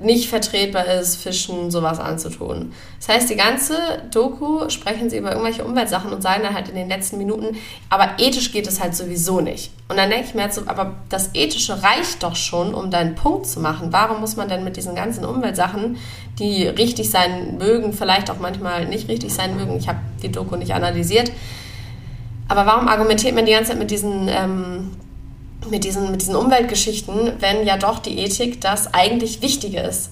[0.00, 2.72] nicht vertretbar ist, Fischen sowas anzutun.
[2.98, 3.76] Das heißt, die ganze
[4.10, 7.56] Doku sprechen sie über irgendwelche Umweltsachen und sagen dann halt in den letzten Minuten,
[7.88, 9.70] aber ethisch geht es halt sowieso nicht.
[9.88, 13.14] Und dann denke ich mir jetzt so, aber das Ethische reicht doch schon, um deinen
[13.14, 13.92] Punkt zu machen.
[13.92, 15.98] Warum muss man denn mit diesen ganzen Umweltsachen,
[16.38, 20.56] die richtig sein mögen, vielleicht auch manchmal nicht richtig sein mögen, ich habe die Doku
[20.56, 21.30] nicht analysiert,
[22.48, 24.28] aber warum argumentiert man die ganze Zeit mit diesen...
[24.28, 24.90] Ähm,
[25.68, 30.10] mit diesen, mit diesen Umweltgeschichten, wenn ja doch die Ethik das eigentlich Wichtige ist.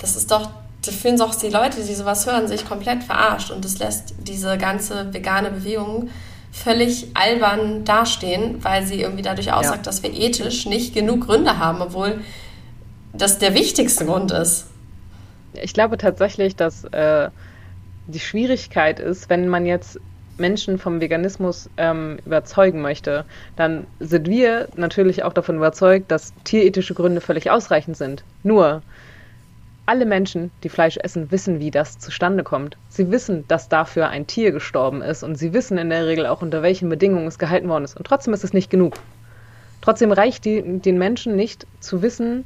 [0.00, 0.50] Das ist doch,
[0.84, 4.56] da fühlen sich die Leute, die sowas hören, sich komplett verarscht und das lässt diese
[4.58, 6.10] ganze vegane Bewegung
[6.52, 9.82] völlig albern dastehen, weil sie irgendwie dadurch aussagt, ja.
[9.82, 12.20] dass wir ethisch nicht genug Gründe haben, obwohl
[13.12, 14.66] das der wichtigste Grund ist.
[15.54, 17.30] Ich glaube tatsächlich, dass äh,
[18.06, 19.98] die Schwierigkeit ist, wenn man jetzt
[20.38, 23.24] Menschen vom Veganismus ähm, überzeugen möchte,
[23.56, 28.24] dann sind wir natürlich auch davon überzeugt, dass tierethische Gründe völlig ausreichend sind.
[28.42, 28.82] Nur,
[29.86, 32.76] alle Menschen, die Fleisch essen, wissen, wie das zustande kommt.
[32.88, 36.42] Sie wissen, dass dafür ein Tier gestorben ist und sie wissen in der Regel auch,
[36.42, 37.96] unter welchen Bedingungen es gehalten worden ist.
[37.96, 38.94] Und trotzdem ist es nicht genug.
[39.80, 42.44] Trotzdem reicht die, den Menschen nicht zu wissen,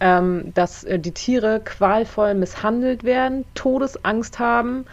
[0.00, 4.84] ähm, dass äh, die Tiere qualvoll misshandelt werden, Todesangst haben,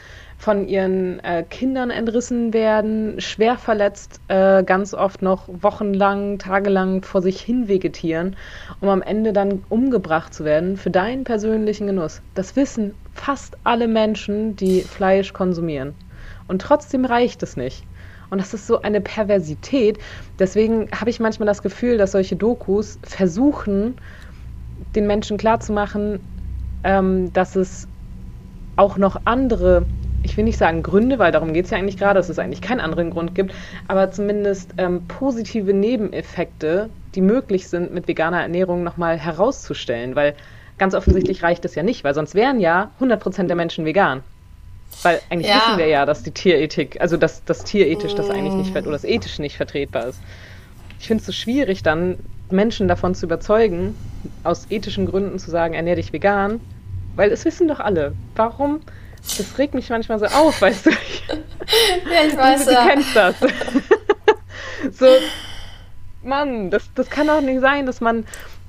[0.43, 7.21] von ihren äh, Kindern entrissen werden, schwer verletzt, äh, ganz oft noch wochenlang, tagelang vor
[7.21, 8.35] sich hin vegetieren,
[8.81, 12.21] um am Ende dann umgebracht zu werden für deinen persönlichen Genuss.
[12.33, 15.95] Das wissen fast alle Menschen, die Fleisch konsumieren.
[16.49, 17.85] Und trotzdem reicht es nicht.
[18.29, 19.97] Und das ist so eine Perversität.
[20.39, 23.95] Deswegen habe ich manchmal das Gefühl, dass solche Dokus versuchen,
[24.93, 26.19] den Menschen klarzumachen,
[26.83, 27.87] ähm, dass es
[28.75, 29.85] auch noch andere
[30.23, 32.61] ich will nicht sagen Gründe, weil darum geht es ja eigentlich gerade, dass es eigentlich
[32.61, 33.53] keinen anderen Grund gibt,
[33.87, 40.33] aber zumindest ähm, positive Nebeneffekte, die möglich sind, mit veganer Ernährung nochmal herauszustellen, weil
[40.77, 44.23] ganz offensichtlich reicht es ja nicht, weil sonst wären ja 100% der Menschen vegan.
[45.01, 45.55] Weil eigentlich ja.
[45.55, 49.03] wissen wir ja, dass die Tierethik, also dass das tierethisch das eigentlich nicht oder das
[49.03, 50.19] ethisch nicht vertretbar ist.
[50.99, 52.17] Ich finde es so schwierig, dann
[52.49, 53.95] Menschen davon zu überzeugen,
[54.43, 56.61] aus ethischen Gründen zu sagen, ernähr dich vegan,
[57.15, 58.13] weil es wissen doch alle.
[58.35, 58.81] Warum?
[59.37, 60.89] Das regt mich manchmal so auf, weißt du?
[60.91, 60.97] ja,
[62.27, 63.35] ich weiß du, du kennst das.
[64.91, 65.07] so,
[66.23, 68.25] Mann, das, das kann doch nicht sein, dass man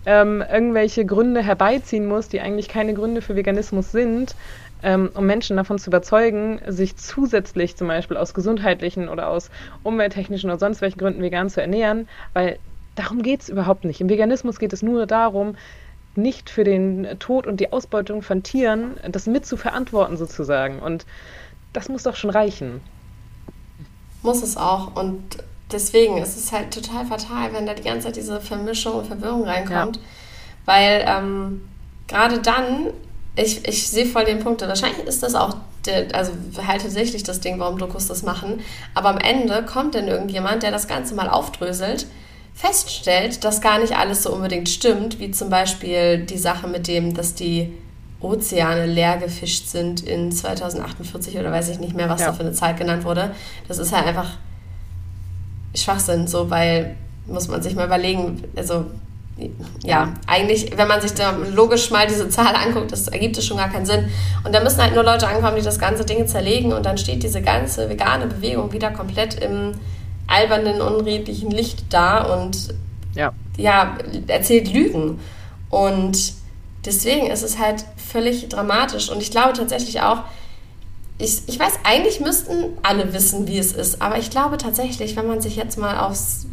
[0.06, 4.34] ähm, irgendwelche Gründe herbeiziehen muss, die eigentlich keine Gründe für Veganismus sind,
[4.82, 9.50] ähm, um Menschen davon zu überzeugen, sich zusätzlich zum Beispiel aus gesundheitlichen oder aus
[9.82, 12.58] umwelttechnischen oder sonst welchen Gründen vegan zu ernähren, weil
[12.94, 14.00] darum geht es überhaupt nicht.
[14.00, 15.56] Im Veganismus geht es nur darum,
[16.16, 20.80] nicht für den Tod und die Ausbeutung von Tieren das mit zu verantworten sozusagen.
[20.80, 21.06] Und
[21.72, 22.80] das muss doch schon reichen.
[24.22, 24.96] Muss es auch.
[24.96, 25.22] Und
[25.70, 29.44] deswegen ist es halt total fatal, wenn da die ganze Zeit diese Vermischung und Verwirrung
[29.44, 29.96] reinkommt.
[29.96, 30.02] Ja.
[30.66, 31.68] Weil ähm,
[32.08, 32.88] gerade dann,
[33.36, 36.32] ich, ich sehe voll den Punkt, wahrscheinlich ist das auch, der, also
[36.66, 38.60] halt tatsächlich das Ding, warum Dokus das machen.
[38.94, 42.06] Aber am Ende kommt dann irgendjemand, der das Ganze mal aufdröselt
[42.54, 47.14] feststellt, dass gar nicht alles so unbedingt stimmt, wie zum Beispiel die Sache mit dem,
[47.14, 47.72] dass die
[48.20, 52.28] Ozeane leer gefischt sind in 2048 oder weiß ich nicht mehr, was ja.
[52.28, 53.34] da für eine Zeit genannt wurde.
[53.68, 54.30] Das ist halt einfach
[55.74, 58.86] Schwachsinn, so, weil muss man sich mal überlegen, also
[59.82, 63.56] ja, eigentlich, wenn man sich da logisch mal diese Zahl anguckt, das ergibt es schon
[63.56, 64.08] gar keinen Sinn.
[64.44, 67.22] Und da müssen halt nur Leute ankommen, die das ganze Ding zerlegen und dann steht
[67.22, 69.72] diese ganze vegane Bewegung wieder komplett im
[70.26, 72.74] albernen, unredlichen Licht da und
[73.14, 73.32] ja.
[73.56, 75.20] ja, erzählt Lügen.
[75.70, 76.34] Und
[76.84, 79.10] deswegen ist es halt völlig dramatisch.
[79.10, 80.22] Und ich glaube tatsächlich auch,
[81.18, 85.28] ich, ich weiß, eigentlich müssten alle wissen, wie es ist, aber ich glaube tatsächlich, wenn
[85.28, 86.46] man sich jetzt mal aufs,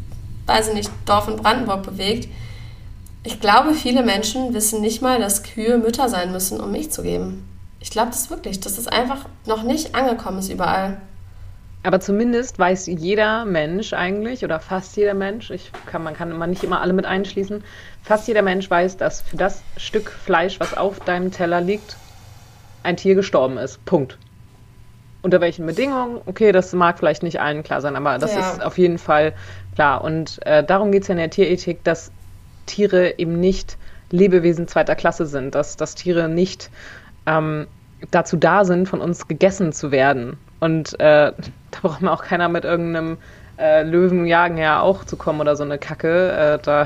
[0.46, 2.28] weiß ich nicht, Dorf in Brandenburg bewegt,
[3.24, 7.04] ich glaube, viele Menschen wissen nicht mal, dass Kühe Mütter sein müssen, um Milch zu
[7.04, 7.48] geben.
[7.80, 11.02] Ich glaube das wirklich, dass das einfach noch nicht angekommen ist überall.
[11.84, 16.46] Aber zumindest weiß jeder Mensch eigentlich, oder fast jeder Mensch, ich kann, man kann immer
[16.46, 17.64] nicht immer alle mit einschließen,
[18.04, 21.98] fast jeder Mensch weiß, dass für das Stück Fleisch, was auf deinem Teller liegt,
[22.84, 23.84] ein Tier gestorben ist.
[23.86, 24.18] Punkt.
[25.24, 26.20] Unter welchen Bedingungen?
[26.26, 28.40] Okay, das mag vielleicht nicht allen klar sein, aber das ja.
[28.40, 29.34] ist auf jeden Fall
[29.76, 30.04] klar.
[30.04, 32.12] Und äh, darum geht es ja in der Tierethik, dass
[32.66, 33.78] Tiere eben nicht
[34.12, 36.70] Lebewesen zweiter Klasse sind, dass, dass Tiere nicht
[37.26, 37.68] ähm,
[38.10, 40.38] dazu da sind, von uns gegessen zu werden.
[40.60, 41.32] Und äh,
[41.72, 43.18] da braucht man auch keiner mit irgendeinem
[43.58, 46.32] äh, Löwenjagen ja auch zu kommen oder so eine Kacke.
[46.32, 46.86] Äh, da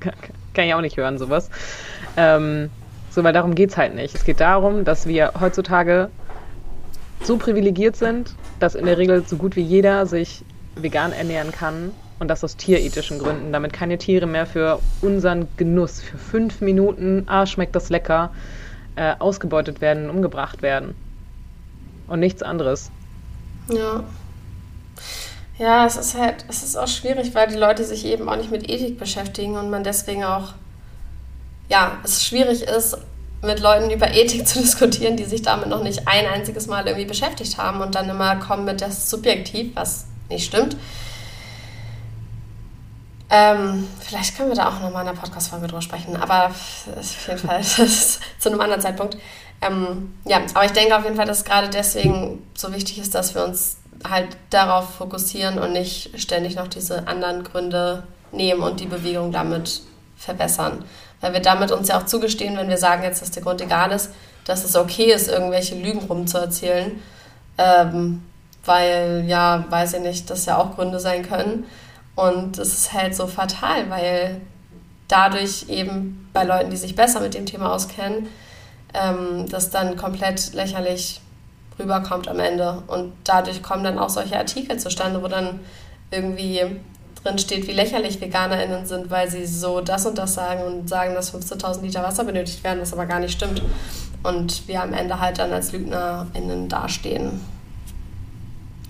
[0.00, 1.50] kann ich auch nicht hören, sowas.
[2.16, 2.70] Ähm,
[3.10, 4.14] so, weil darum geht es halt nicht.
[4.14, 6.10] Es geht darum, dass wir heutzutage
[7.22, 11.92] so privilegiert sind, dass in der Regel so gut wie jeder sich vegan ernähren kann
[12.18, 17.24] und das aus tierethischen Gründen, damit keine Tiere mehr für unseren Genuss, für fünf Minuten,
[17.26, 18.30] ah, schmeckt das lecker,
[18.96, 20.94] äh, ausgebeutet werden, umgebracht werden.
[22.06, 22.90] Und nichts anderes.
[23.68, 24.04] Ja.
[25.58, 28.50] Ja, es ist halt, es ist auch schwierig, weil die Leute sich eben auch nicht
[28.50, 30.52] mit Ethik beschäftigen und man deswegen auch,
[31.68, 32.98] ja, es schwierig ist,
[33.42, 37.06] mit Leuten über Ethik zu diskutieren, die sich damit noch nicht ein einziges Mal irgendwie
[37.06, 40.76] beschäftigt haben und dann immer kommen mit das Subjektiv, was nicht stimmt.
[43.28, 47.38] Ähm, vielleicht können wir da auch nochmal in einer Podcast-Folge drüber sprechen, aber auf jeden
[47.38, 49.16] Fall zu einem anderen Zeitpunkt.
[49.62, 53.34] Ähm, ja, aber ich denke auf jeden Fall, dass gerade deswegen so wichtig ist, dass
[53.34, 58.86] wir uns halt darauf fokussieren und nicht ständig noch diese anderen Gründe nehmen und die
[58.86, 59.82] Bewegung damit
[60.16, 60.84] verbessern.
[61.20, 63.90] Weil wir damit uns ja auch zugestehen, wenn wir sagen jetzt, dass der Grund egal
[63.92, 64.10] ist,
[64.44, 67.00] dass es okay ist, irgendwelche Lügen rumzuerzählen.
[67.58, 68.22] Ähm,
[68.64, 71.64] weil, ja, weiß ich nicht, das ja auch Gründe sein können.
[72.14, 74.40] Und es ist halt so fatal, weil
[75.08, 78.28] dadurch eben bei Leuten, die sich besser mit dem Thema auskennen,
[78.96, 81.20] ähm, das dann komplett lächerlich
[81.78, 82.82] rüberkommt am Ende.
[82.86, 85.60] Und dadurch kommen dann auch solche Artikel zustande, wo dann
[86.10, 86.62] irgendwie
[87.22, 91.14] drin steht, wie lächerlich VeganerInnen sind, weil sie so das und das sagen und sagen,
[91.14, 93.62] dass 15.000 Liter Wasser benötigt werden, was aber gar nicht stimmt.
[94.22, 97.40] Und wir am Ende halt dann als LügnerInnen dastehen.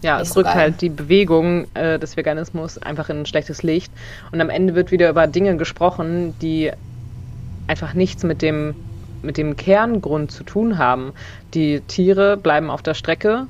[0.03, 3.91] Ja, es rückt halt die Bewegung äh, des Veganismus einfach in ein schlechtes Licht.
[4.31, 6.71] Und am Ende wird wieder über Dinge gesprochen, die
[7.67, 8.75] einfach nichts mit dem
[9.23, 11.13] mit dem Kerngrund zu tun haben.
[11.55, 13.47] Die Tiere bleiben auf der Strecke.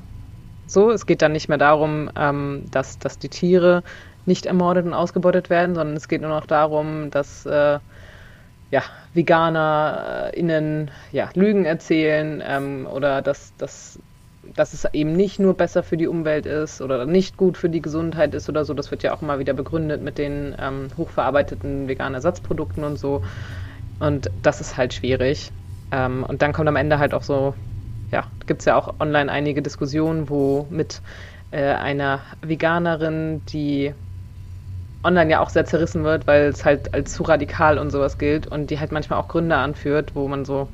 [0.67, 3.83] So, es geht dann nicht mehr darum, ähm, dass, dass die Tiere
[4.25, 7.79] nicht ermordet und ausgebeutet werden, sondern es geht nur noch darum, dass äh,
[8.69, 13.99] ja, VeganerInnen ja, Lügen erzählen ähm, oder dass, dass
[14.55, 17.81] dass es eben nicht nur besser für die Umwelt ist oder nicht gut für die
[17.81, 18.73] Gesundheit ist oder so.
[18.73, 23.23] Das wird ja auch immer wieder begründet mit den ähm, hochverarbeiteten veganen Ersatzprodukten und so.
[23.99, 25.51] Und das ist halt schwierig.
[25.91, 27.53] Ähm, und dann kommt am Ende halt auch so,
[28.11, 31.01] ja, gibt es ja auch online einige Diskussionen, wo mit
[31.51, 33.93] äh, einer Veganerin, die
[35.03, 38.47] online ja auch sehr zerrissen wird, weil es halt als zu radikal und sowas gilt
[38.47, 40.67] und die halt manchmal auch Gründe anführt, wo man so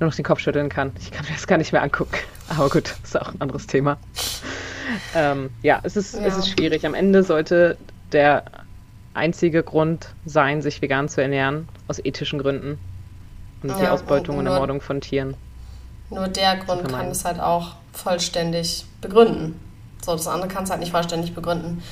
[0.00, 0.92] nur noch den Kopf schütteln kann.
[0.98, 2.16] Ich kann mir das gar nicht mehr angucken.
[2.48, 3.98] Aber gut, ist auch ein anderes Thema.
[5.14, 6.22] Ähm, ja, es ist, ja.
[6.22, 6.86] es ist schwierig.
[6.86, 7.76] Am Ende sollte
[8.12, 8.44] der
[9.14, 12.78] einzige Grund sein, sich vegan zu ernähren, aus ethischen Gründen.
[13.62, 15.34] Und ja, die Ausbeutung und, Ermordung von Tieren.
[16.10, 19.58] Nur der Grund kann es halt auch vollständig begründen.
[20.04, 21.82] So, das andere kann es halt nicht vollständig begründen.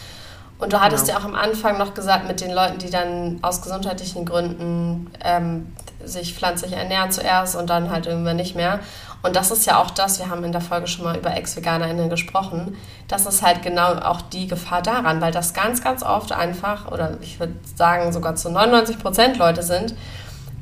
[0.58, 1.18] Und du hattest genau.
[1.18, 5.72] ja auch am Anfang noch gesagt, mit den Leuten, die dann aus gesundheitlichen Gründen ähm,
[6.04, 8.80] sich pflanzlich ernähren zuerst und dann halt irgendwann nicht mehr.
[9.22, 12.10] Und das ist ja auch das, wir haben in der Folge schon mal über Ex-VeganerInnen
[12.10, 16.90] gesprochen, das ist halt genau auch die Gefahr daran, weil das ganz, ganz oft einfach,
[16.90, 19.94] oder ich würde sagen sogar zu 99 Prozent Leute sind,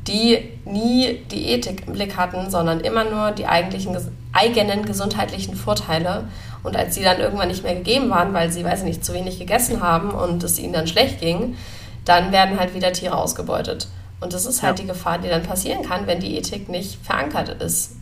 [0.06, 3.96] die nie die Ethik im Blick hatten, sondern immer nur die eigentlichen,
[4.32, 6.24] eigenen gesundheitlichen Vorteile
[6.62, 9.14] und als sie dann irgendwann nicht mehr gegeben waren, weil sie, weiß ich nicht, zu
[9.14, 11.56] wenig gegessen haben und es ihnen dann schlecht ging,
[12.04, 13.88] dann werden halt wieder Tiere ausgebeutet.
[14.20, 14.82] Und das ist halt ja.
[14.82, 17.99] die Gefahr, die dann passieren kann, wenn die Ethik nicht verankert ist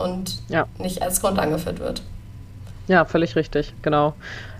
[0.00, 0.66] und ja.
[0.78, 2.02] nicht als Grund angeführt wird.
[2.88, 4.14] Ja, völlig richtig, genau.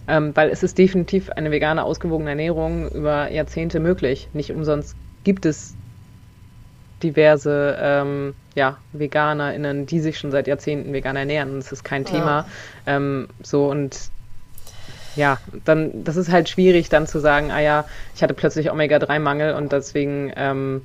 [0.06, 4.28] Ähm, weil es ist definitiv eine vegane, ausgewogene Ernährung über Jahrzehnte möglich.
[4.32, 5.74] Nicht umsonst gibt es
[7.02, 11.56] diverse ähm, ja, VeganerInnen, die sich schon seit Jahrzehnten vegan ernähren.
[11.56, 12.46] Das ist kein Thema.
[12.86, 12.96] Ja.
[12.96, 14.10] Ähm, so und
[15.16, 19.54] ja, dann, das ist halt schwierig dann zu sagen, ah ja, ich hatte plötzlich Omega-3-Mangel
[19.54, 20.82] und deswegen ähm,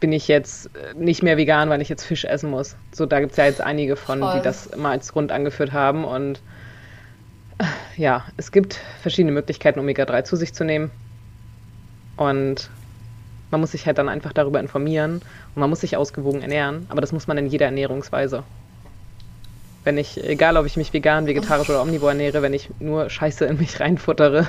[0.00, 2.76] bin ich jetzt nicht mehr vegan, weil ich jetzt Fisch essen muss.
[2.92, 4.34] So, da gibt es ja jetzt einige von, Voll.
[4.36, 6.40] die das mal als Grund angeführt haben und
[7.58, 7.64] äh,
[7.96, 10.90] ja, es gibt verschiedene Möglichkeiten, Omega-3 zu sich zu nehmen.
[12.16, 12.70] Und
[13.50, 15.22] man muss sich halt dann einfach darüber informieren
[15.54, 18.42] und man muss sich ausgewogen ernähren, aber das muss man in jeder Ernährungsweise.
[19.86, 23.44] Wenn ich, egal ob ich mich vegan, vegetarisch oder omnivor ernähre, wenn ich nur Scheiße
[23.44, 24.44] in mich reinfuttere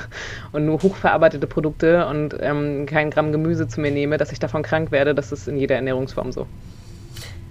[0.51, 4.63] und nur hochverarbeitete Produkte und ähm, kein Gramm Gemüse zu mir nehme, dass ich davon
[4.63, 6.47] krank werde, das ist in jeder Ernährungsform so.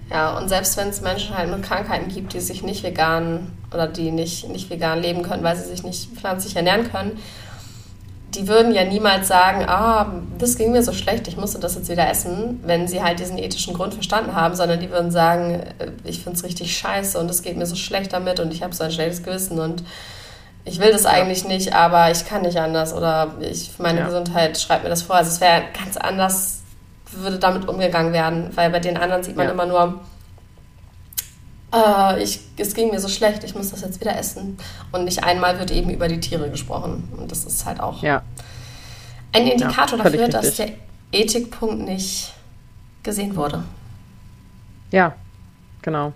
[0.09, 3.87] Ja, und selbst wenn es Menschen halt mit Krankheiten gibt, die sich nicht vegan oder
[3.87, 7.17] die nicht, nicht vegan leben können, weil sie sich nicht pflanzlich ernähren können,
[8.37, 11.89] die würden ja niemals sagen, ah, das ging mir so schlecht, ich musste das jetzt
[11.89, 15.87] wieder essen, wenn sie halt diesen ethischen Grund verstanden haben, sondern die würden sagen, äh,
[16.03, 18.75] ich finde es richtig scheiße und es geht mir so schlecht damit und ich habe
[18.75, 19.83] so ein schlechtes Gewissen und
[20.65, 24.05] ich will das eigentlich nicht, aber ich kann nicht anders oder ich, meine ja.
[24.05, 25.15] Gesundheit schreibt mir das vor.
[25.15, 26.59] Also es wäre ganz anders,
[27.11, 29.53] würde damit umgegangen werden, weil bei den anderen sieht man ja.
[29.53, 29.99] immer nur,
[31.77, 34.57] äh, ich, es ging mir so schlecht, ich muss das jetzt wieder essen.
[34.91, 37.11] Und nicht einmal wird eben über die Tiere gesprochen.
[37.17, 38.21] Und das ist halt auch ja.
[39.33, 40.69] ein Indikator ja, dafür, dass der
[41.11, 42.33] Ethikpunkt nicht
[43.03, 43.63] gesehen wurde.
[44.91, 45.13] Ja,
[45.81, 46.13] genau.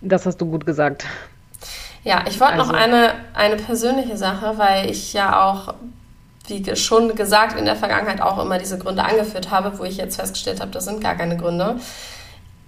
[0.00, 1.04] Das hast du gut gesagt.
[2.02, 2.72] Ja, ich wollte also.
[2.72, 5.74] noch eine, eine persönliche Sache, weil ich ja auch,
[6.46, 10.16] wie schon gesagt, in der Vergangenheit auch immer diese Gründe angeführt habe, wo ich jetzt
[10.16, 11.78] festgestellt habe, das sind gar keine Gründe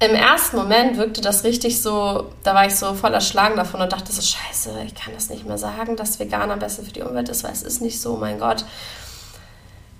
[0.02, 3.92] im ersten Moment wirkte das richtig so, da war ich so voller Schlagen davon und
[3.92, 7.28] dachte so, scheiße, ich kann das nicht mehr sagen, dass Veganer besser für die Umwelt
[7.28, 8.64] ist, weil es ist nicht so, mein Gott.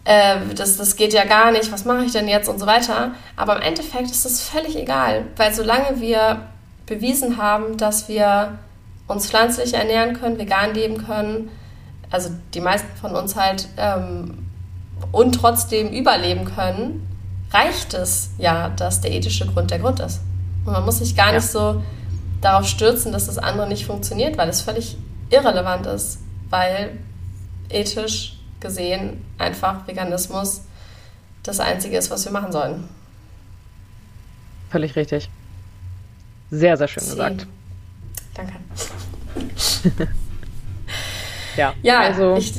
[0.05, 3.13] Äh, das, das geht ja gar nicht, was mache ich denn jetzt und so weiter.
[3.37, 6.49] Aber im Endeffekt ist das völlig egal, weil solange wir
[6.87, 8.59] bewiesen haben, dass wir
[9.07, 11.49] uns pflanzlich ernähren können, vegan leben können,
[12.11, 14.49] also die meisten von uns halt, ähm,
[15.13, 17.07] und trotzdem überleben können,
[17.53, 20.21] reicht es ja, dass der ethische Grund der Grund ist.
[20.65, 21.35] Und man muss sich gar ja.
[21.35, 21.83] nicht so
[22.41, 24.97] darauf stürzen, dass das andere nicht funktioniert, weil es völlig
[25.31, 26.19] irrelevant ist,
[26.51, 26.99] weil
[27.69, 30.63] ethisch gesehen einfach Veganismus
[31.43, 32.89] das Einzige ist, was wir machen sollen.
[34.71, 35.29] Völlig richtig.
[36.51, 37.11] Sehr, sehr schön Sie.
[37.11, 37.47] gesagt.
[38.35, 38.53] Danke.
[41.57, 42.53] ja, ja, also ich,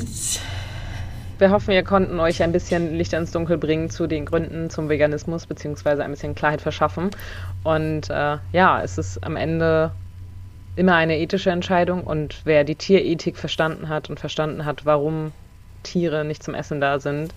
[1.38, 4.88] wir hoffen, wir konnten euch ein bisschen Licht ins Dunkel bringen zu den Gründen zum
[4.88, 7.10] Veganismus, beziehungsweise ein bisschen Klarheit verschaffen.
[7.62, 9.90] Und äh, ja, es ist am Ende
[10.76, 12.02] immer eine ethische Entscheidung.
[12.04, 15.32] Und wer die Tierethik verstanden hat und verstanden hat, warum
[15.82, 17.34] Tiere nicht zum Essen da sind,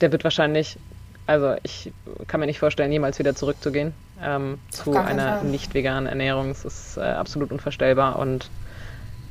[0.00, 0.78] der wird wahrscheinlich,
[1.26, 1.92] also ich
[2.26, 6.50] kann mir nicht vorstellen, jemals wieder zurückzugehen ähm, zu einer nicht veganen Ernährung.
[6.50, 8.48] Es ist äh, absolut unvorstellbar und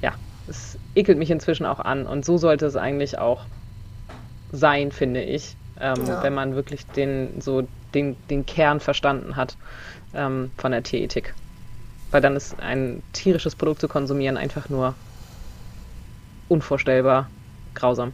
[0.02, 0.14] ja,
[0.50, 2.06] es ekelt mich inzwischen auch an.
[2.06, 3.42] Und so sollte es eigentlich auch
[4.52, 6.24] sein, finde ich, ähm, ja.
[6.24, 9.56] wenn man wirklich den, so den, den Kern verstanden hat
[10.14, 11.34] ähm, von der Tierethik.
[12.12, 14.96] weil dann ist ein tierisches Produkt zu konsumieren einfach nur
[16.48, 17.30] unvorstellbar
[17.76, 18.14] grausam.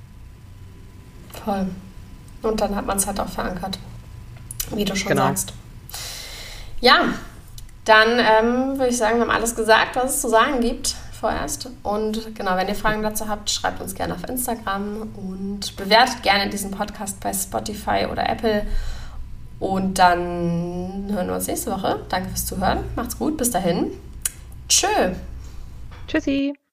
[1.44, 1.68] Voll.
[2.42, 3.80] Und dann hat man es halt auch verankert,
[4.74, 5.24] wie du schon genau.
[5.24, 5.54] sagst.
[6.82, 7.14] Ja,
[7.86, 10.96] dann ähm, würde ich sagen, wir haben alles gesagt, was es zu sagen gibt
[11.26, 11.70] vorerst.
[11.82, 16.50] Und genau, wenn ihr Fragen dazu habt, schreibt uns gerne auf Instagram und bewertet gerne
[16.52, 18.68] diesen Podcast bei Spotify oder Apple.
[19.60, 22.02] Und dann hören wir uns nächste Woche.
[22.10, 22.84] Danke fürs Zuhören.
[22.96, 23.38] Macht's gut.
[23.38, 23.92] Bis dahin.
[24.70, 25.14] Tschö.
[26.08, 26.65] Tschüssi.